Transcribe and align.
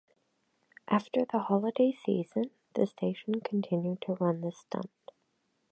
After 0.87 1.25
the 1.31 1.37
holiday 1.37 1.91
season, 1.91 2.49
the 2.73 2.87
station 2.87 3.39
continued 3.41 4.01
to 4.01 4.13
run 4.13 4.41
the 4.41 4.51
stunt. 4.51 4.89